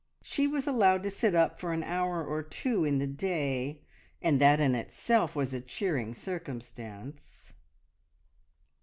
She 0.23 0.47
was 0.47 0.65
allowed 0.65 1.03
to 1.03 1.11
sit 1.11 1.35
up 1.35 1.59
for 1.59 1.73
an 1.73 1.83
hour 1.83 2.25
or 2.25 2.41
two 2.41 2.85
in 2.85 2.97
the 2.97 3.05
day, 3.05 3.81
and 4.19 4.41
that 4.41 4.59
in 4.59 4.73
itself 4.73 5.35
was 5.35 5.53
a 5.53 5.61
cheering 5.61 6.15
circumstance. 6.15 7.53